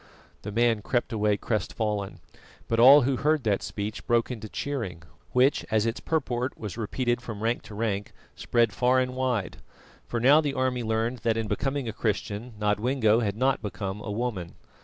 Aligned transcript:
The 0.41 0.51
man 0.51 0.81
crept 0.81 1.13
away 1.13 1.37
crestfallen; 1.37 2.21
but 2.67 2.79
all 2.79 3.03
who 3.03 3.17
heard 3.17 3.43
that 3.43 3.61
speech 3.61 4.07
broke 4.07 4.31
into 4.31 4.49
cheering, 4.49 5.03
which, 5.31 5.63
as 5.69 5.85
its 5.85 5.99
purport 5.99 6.57
was 6.57 6.75
repeated 6.75 7.21
from 7.21 7.43
rank 7.43 7.61
to 7.65 7.75
rank, 7.75 8.11
spread 8.35 8.73
far 8.73 8.99
and 8.99 9.15
wide; 9.15 9.57
for 10.07 10.19
now 10.19 10.41
the 10.41 10.55
army 10.55 10.81
learned 10.81 11.19
that 11.19 11.37
in 11.37 11.47
becoming 11.47 11.87
a 11.87 11.93
Christian, 11.93 12.53
Nodwengo 12.59 13.19
had 13.19 13.37
not 13.37 13.61
become 13.61 14.01
a 14.01 14.09
woman. 14.09 14.55